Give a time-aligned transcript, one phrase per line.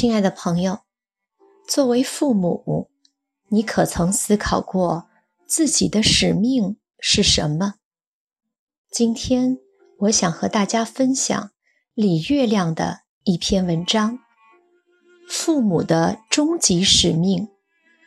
[0.00, 0.80] 亲爱的朋友，
[1.68, 2.90] 作为父母，
[3.48, 5.10] 你可曾思考过
[5.46, 7.74] 自己的使命是什么？
[8.90, 9.58] 今天，
[9.98, 11.50] 我想和大家分享
[11.92, 14.20] 李月亮的一篇文章。
[15.28, 17.50] 父母的终极使命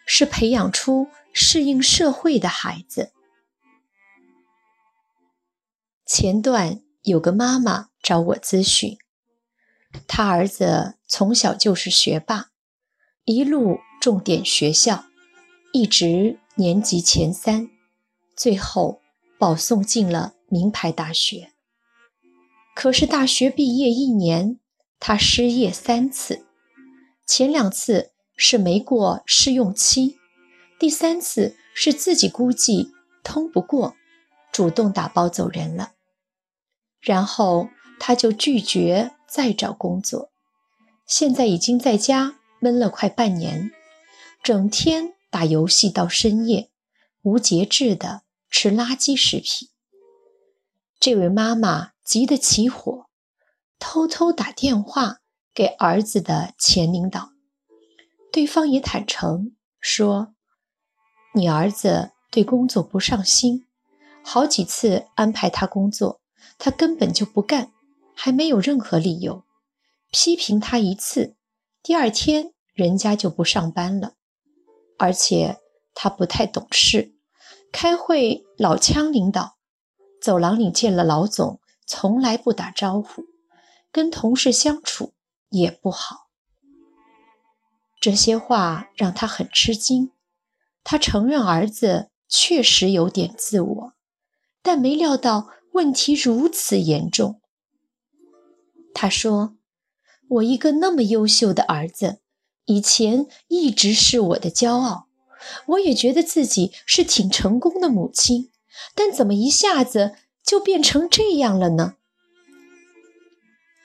[0.08, 3.12] 是培养出适应社会的孩子。
[6.08, 8.98] 前段有个妈妈找我咨询。
[10.08, 12.50] 他儿子从小就是学霸，
[13.26, 15.06] 一路重点学校，
[15.72, 17.70] 一直年级前三，
[18.36, 19.02] 最后
[19.40, 21.54] 保送进了名牌大学。
[22.76, 24.60] 可是大学毕业一年，
[25.00, 26.45] 他失业三次，
[27.26, 30.17] 前两次是没过试用期，
[30.80, 32.92] 第三次是自己估计
[33.23, 33.95] 通不过，
[34.52, 35.94] 主动打包走人了。
[37.00, 39.12] 然后他就拒绝。
[39.34, 40.30] 再找工作，
[41.08, 43.72] 现在已经在家闷了快半年，
[44.44, 46.70] 整天打游戏到深夜，
[47.23, 49.70] 无节制的吃垃圾食品。
[51.00, 53.08] 这位妈妈急得起火，
[53.80, 57.31] 偷偷打电话给儿子的前领导，
[58.31, 60.36] 对方也坦诚说
[61.34, 63.66] ：“你儿子对工作不上心，
[64.23, 66.22] 好几次安排他工作，
[66.59, 67.72] 他根本就不干。”
[68.16, 69.44] 还没有任何理由
[70.11, 71.36] 批评他一次，
[71.81, 74.14] 第二天人家就不上班了。
[74.97, 75.59] 而且
[75.94, 77.14] 他不太懂事，
[77.72, 79.58] 开会老呛领导，
[80.22, 83.25] 走廊里见了老总从来不打招呼，
[83.92, 85.14] 跟同事相处
[85.50, 86.27] 也不好。
[88.00, 90.11] 这些话让他很吃惊。
[90.83, 93.93] 他承认儿子确实有点自我，
[94.61, 97.42] 但没料到问题如此严重。
[98.93, 99.55] 他说
[100.30, 102.20] ：“我一个那么优秀的儿子，
[102.65, 105.08] 以前一直是我的骄傲，
[105.67, 108.52] 我也觉得自己是挺成功的母亲，
[108.95, 110.15] 但怎么一下子
[110.45, 111.95] 就变成这样了呢？”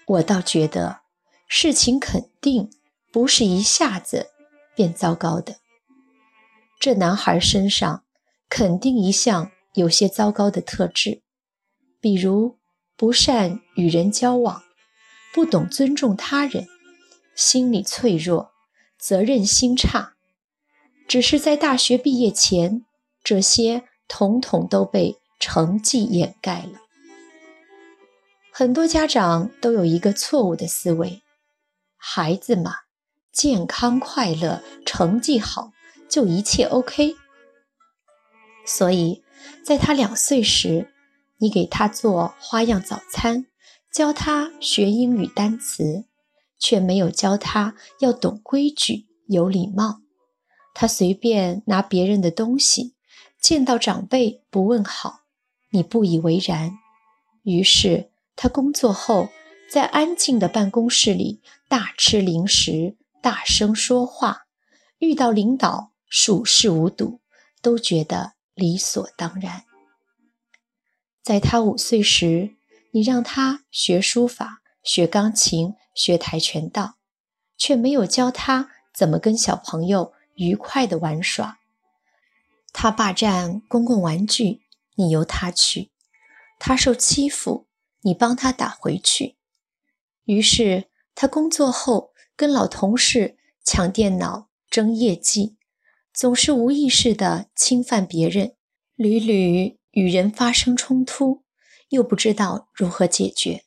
[0.07, 1.01] 我倒觉得
[1.47, 2.71] 事情肯定
[3.13, 4.29] 不是一下子
[4.75, 5.57] 变糟糕的。
[6.81, 8.05] 这男孩身上
[8.49, 11.23] 肯定一向有些糟糕的特质，
[12.01, 12.59] 比如
[12.97, 14.63] 不善与人交往。
[15.39, 16.67] 不懂尊重他人，
[17.37, 18.51] 心理脆弱，
[18.99, 20.15] 责任心差。
[21.07, 22.85] 只是在大学毕业前，
[23.23, 26.81] 这些统统都被成绩掩盖了。
[28.51, 31.23] 很多家长都有一个错误的思维：
[31.97, 32.75] 孩子嘛，
[33.31, 35.71] 健康快乐，成绩好，
[36.09, 37.15] 就一切 OK。
[38.67, 39.23] 所以，
[39.65, 40.93] 在他两岁时，
[41.37, 43.47] 你给他做花样早餐。
[43.99, 46.05] 教他学英语单词，
[46.57, 50.03] 却没有教他要懂规矩、有礼貌。
[50.73, 52.95] 他随便拿别人的东西，
[53.41, 55.23] 见到长辈不问好，
[55.71, 56.79] 你不以为然。
[57.43, 59.31] 于是他工作后，
[59.69, 64.43] 在安静的办公室里大吃零食、大声说话，
[64.99, 67.21] 遇到领导熟视无睹，
[67.61, 69.65] 都觉得理所当然。
[71.21, 72.58] 在他五岁时。
[72.99, 76.97] 你让他学书法、学钢琴、学跆拳道，
[77.57, 81.61] 却没有教他怎么跟小朋友愉快地玩耍。
[82.73, 84.63] 他霸占公共玩具，
[84.97, 85.91] 你由他去；
[86.59, 87.69] 他受欺负，
[88.01, 89.37] 你帮他打回去。
[90.25, 95.57] 于是他工作后跟老同事抢电脑、争业绩，
[96.13, 98.57] 总是无意识地侵犯别人，
[98.97, 101.45] 屡屡与人发生冲突。
[101.91, 103.65] 又不知道如何解决。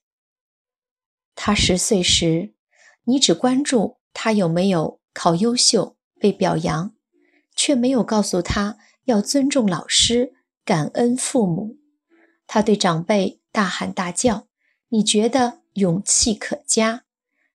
[1.35, 2.53] 他十岁时，
[3.05, 6.93] 你只关注他有没有考优秀、被表扬，
[7.55, 11.77] 却没有告诉他要尊重老师、感恩父母。
[12.45, 14.47] 他对长辈大喊大叫，
[14.89, 17.03] 你觉得勇气可嘉；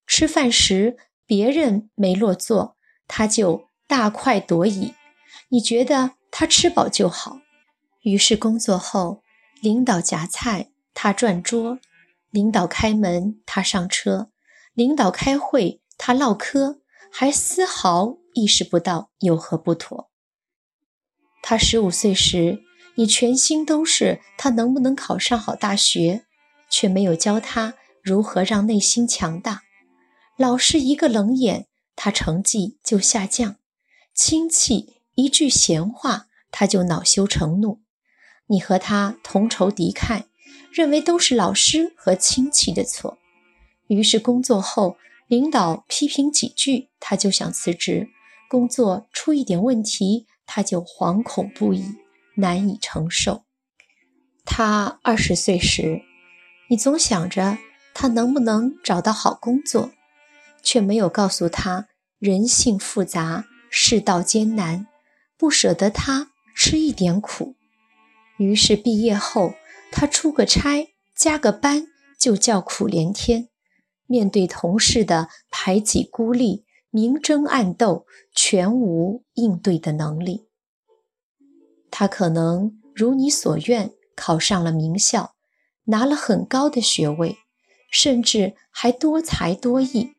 [0.06, 0.96] 吃饭时
[1.26, 2.76] 别人没落座，
[3.06, 4.94] 他就大快朵颐，
[5.50, 7.40] 你觉得他吃饱就好。
[8.02, 9.22] 于是工作后。
[9.60, 11.78] 领导夹菜，他转桌；
[12.30, 14.30] 领导开门，他上车；
[14.74, 16.80] 领导开会，他唠嗑，
[17.10, 20.10] 还丝毫意识不到有何不妥。
[21.42, 22.60] 他十五岁时，
[22.96, 26.26] 你全心都是他能不能考上好大学，
[26.68, 29.62] 却没有教他如何让内心强大。
[30.36, 33.54] 老师一个冷眼，他成绩就下降；
[34.14, 37.85] 亲戚一句闲话，他就恼羞成怒。
[38.48, 40.24] 你和他同仇敌忾，
[40.72, 43.18] 认为都是老师和亲戚的错，
[43.88, 44.96] 于是工作后
[45.26, 48.06] 领导批评几句，他就想辞职；
[48.48, 51.96] 工作出一点问题，他就惶恐不已，
[52.36, 53.42] 难以承受。
[54.44, 56.02] 他二十岁时，
[56.68, 57.58] 你总想着
[57.92, 59.90] 他能不能找到好工作，
[60.62, 61.88] 却没有告诉他
[62.20, 64.86] 人性复杂，世道艰难，
[65.36, 67.56] 不舍得他吃一点苦。
[68.38, 69.54] 于是毕业后，
[69.90, 71.86] 他出个差，加个班，
[72.18, 73.48] 就叫苦连天。
[74.06, 80.48] 面对同事的排挤孤立、明争暗斗，全无应对的能力。
[81.90, 85.34] 他可能如你所愿，考上了名校，
[85.84, 87.38] 拿了很高的学位，
[87.90, 90.12] 甚至还多才多艺。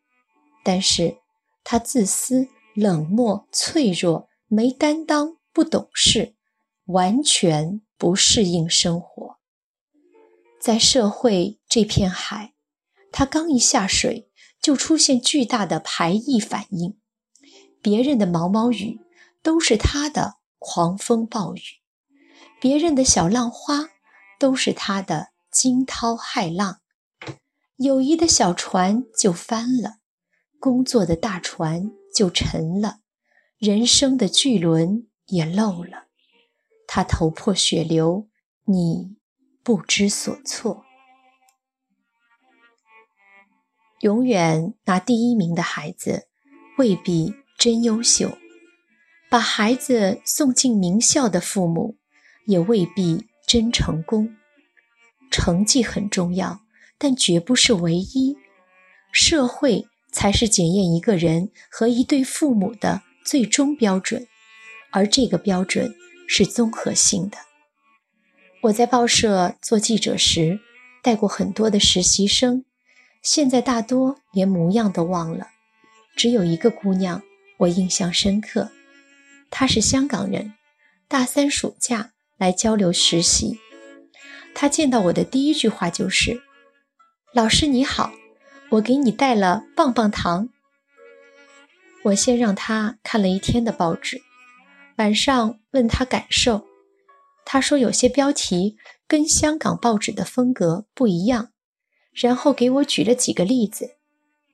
[0.63, 1.17] 但是，
[1.63, 6.35] 他自私、冷漠、脆弱、没担当、不懂事，
[6.87, 9.37] 完全不适应生活。
[10.59, 12.53] 在社会这片海。
[13.09, 14.29] 他刚一下水，
[14.61, 16.99] 就出现巨大的排异反应。
[17.81, 18.99] 别人的毛毛雨，
[19.41, 21.61] 都是他的狂风暴雨；
[22.61, 23.89] 别人的小浪花，
[24.37, 26.81] 都是他的惊涛骇浪。
[27.77, 29.99] 友谊的小船就翻了，
[30.59, 32.99] 工作的大船就沉了，
[33.57, 36.06] 人生的巨轮也漏了。
[36.87, 38.27] 他头破血流，
[38.65, 39.17] 你
[39.61, 40.85] 不知所措。
[43.99, 46.27] 永远拿第一名的孩子
[46.77, 48.37] 未必真优秀，
[49.29, 51.97] 把孩子送进名校的父母
[52.45, 54.35] 也未必真成功。
[55.29, 56.61] 成绩很重要，
[56.97, 58.37] 但绝不是唯一。
[59.11, 64.27] 社会才是检验一个人和一对父母的最终标准，
[64.91, 65.95] 而这个标准
[66.27, 67.37] 是综合性的。
[68.63, 70.59] 我在报社做记者时，
[71.01, 72.65] 带过很多的实习生。
[73.21, 75.47] 现在大多连模样都忘了，
[76.15, 77.23] 只有一个姑娘
[77.59, 78.71] 我印象深刻。
[79.49, 80.53] 她是香港人，
[81.07, 83.59] 大三暑假来交流实习。
[84.53, 86.41] 她见到我的第一句话就是
[87.33, 88.11] ：“老师你好，
[88.71, 90.49] 我给你带了棒棒糖。”
[92.05, 94.21] 我先让她看了一天的报纸，
[94.97, 96.67] 晚上问他感受，
[97.45, 98.77] 他说有些标题
[99.07, 101.53] 跟香港报纸的风格不一样。
[102.11, 103.97] 然后给我举了几个例子，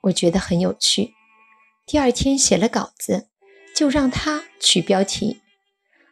[0.02, 1.14] 我觉得很有趣。
[1.86, 3.30] 第二天写了稿子，
[3.74, 5.40] 就让他取标题。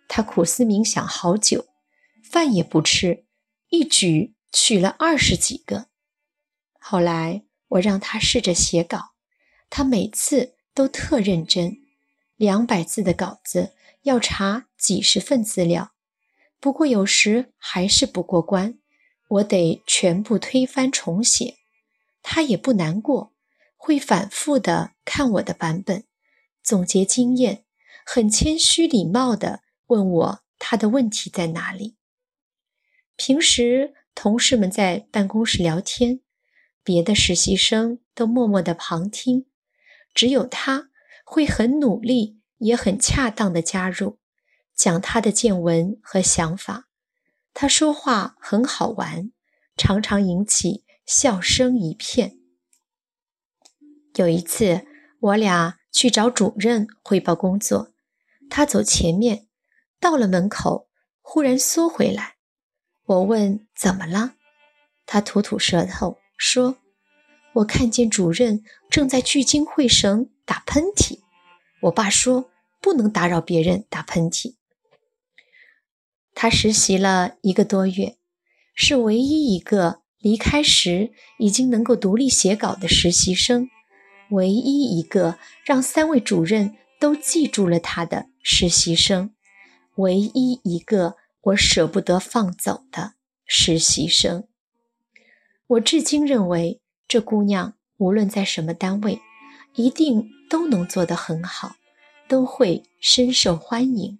[0.08, 1.66] 他苦思冥想好久，
[2.24, 3.26] 饭也不吃，
[3.68, 5.88] 一举取了二十几个。
[6.80, 9.12] 后来我让他试着写稿，
[9.70, 11.80] 他每次都特认真。
[12.38, 13.74] 两百字的稿子
[14.04, 15.94] 要查几十份资料，
[16.60, 18.78] 不过有时还是不过关。
[19.30, 21.60] 我得全部推翻重写，
[22.22, 23.34] 他也不难过，
[23.78, 26.04] 会反复的看我的版本，
[26.62, 27.64] 总结经验，
[28.06, 31.96] 很谦虚礼貌的问我他的问题在哪里。
[33.16, 36.20] 平时同事们在办公室聊天，
[36.84, 39.46] 别的实习生都默默的旁听，
[40.14, 40.90] 只有他
[41.24, 44.20] 会很努力，也很恰当的加入，
[44.76, 46.88] 讲他的见闻和想法。
[47.54, 49.32] 他说话很好玩，
[49.76, 52.38] 常常引起笑声一片。
[54.16, 54.86] 有一次，
[55.20, 57.92] 我俩去找主任汇报工作，
[58.50, 59.48] 他走前面，
[60.00, 60.88] 到了门口，
[61.22, 62.36] 忽然缩回来。
[63.06, 64.36] 我问怎么了，
[65.06, 66.78] 他吐吐舌头说
[67.56, 71.22] ：“我看见主任正在聚精会神打喷嚏。
[71.82, 72.51] 我爸说
[72.82, 74.56] 不能打扰别人打喷嚏。”
[76.36, 78.18] 他实习了一个多月，
[78.74, 83.70] 是唯一一个离开时已经能够独立写稿的实习生，
[84.32, 89.34] 唯一一个让三位主任都记住了他的实习生，
[89.96, 93.14] 唯一一个我舍不得放走的
[93.46, 94.48] 实习生。
[95.68, 99.20] 我至今认为，这姑娘无论在什么单位，
[99.76, 101.76] 一定都能做得很好，
[102.32, 104.20] 都会深受欢迎，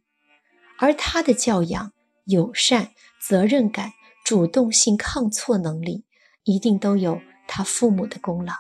[0.78, 1.94] 而他的教养。
[2.26, 2.92] 友善、
[3.22, 3.94] 责任感、
[4.26, 6.04] 主动性、抗挫能力，
[6.44, 8.54] 一定都有他父母的功劳。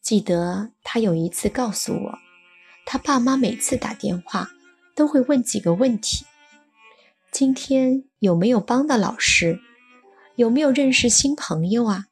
[0.00, 2.18] 记得他有一次告诉我，
[2.86, 4.50] 他爸妈每次打电话
[4.94, 6.24] 都会问几个问题：
[7.32, 9.58] 今天有没有帮到老师？
[10.36, 12.06] 有没有认识新朋友啊？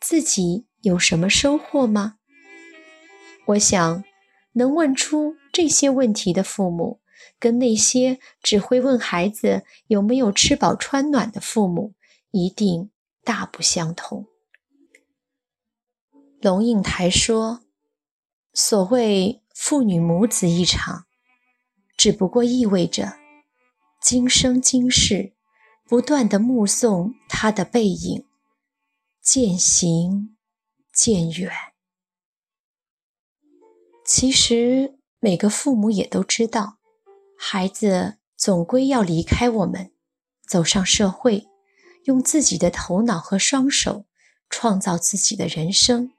[0.00, 2.16] 自己有什么收获吗？
[3.46, 4.02] 我想，
[4.54, 7.00] 能问出这些问题的父母。
[7.38, 11.94] 跟那些只会问孩子有没有吃饱穿暖的父母
[12.30, 12.90] 一定
[13.22, 14.26] 大不相同。
[16.40, 17.62] 龙应台说
[18.54, 21.06] ：“所谓父女母子一场，
[21.96, 23.14] 只不过意味着
[24.02, 25.32] 今生今世
[25.86, 28.26] 不断的目送他的背影
[29.22, 30.36] 渐行
[30.92, 31.73] 渐远。
[34.04, 36.76] 其实每个父母也都知道，
[37.38, 39.92] 孩子总归要离开我们，
[40.46, 41.46] 走上社会，
[42.04, 44.04] 用自己的头脑和双手
[44.50, 46.12] 创造自己的人生。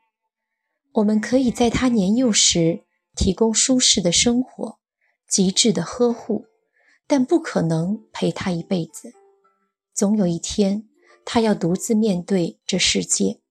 [0.93, 4.79] 我们可以在他年幼时提供舒适的生活、
[5.29, 6.47] 极致的呵护，
[7.05, 9.13] 但不可能陪他一辈子。
[9.93, 10.89] 总有一天，
[11.23, 13.41] 他要独自面对这世界，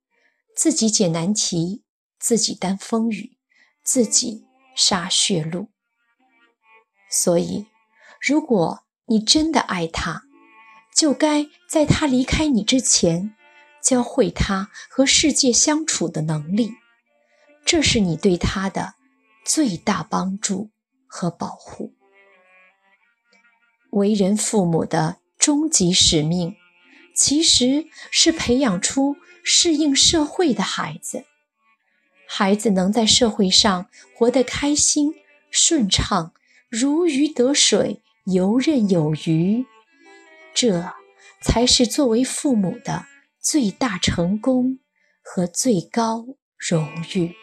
[0.56, 1.84] 自己解难题，
[2.18, 3.33] 自己担风雨，
[3.84, 5.68] 自己杀血路。
[7.10, 7.66] 所以，
[8.20, 10.24] 如果你真的爱他，
[10.96, 13.36] 就该在他离开你之前，
[13.82, 16.72] 教会他和世界相处的能力。
[17.64, 18.94] 这是你对他的
[19.44, 20.70] 最大帮助
[21.06, 21.94] 和保护。
[23.90, 26.56] 为人父母的终极使命，
[27.14, 31.24] 其实是培养出适应社会的孩子。
[32.26, 35.14] 孩子能在社会上活得开心、
[35.50, 36.32] 顺畅、
[36.68, 39.64] 如鱼得水、游刃有余，
[40.54, 40.92] 这
[41.40, 43.06] 才是作为父母的
[43.40, 44.78] 最大成功
[45.22, 46.26] 和最高
[46.58, 47.34] 荣誉。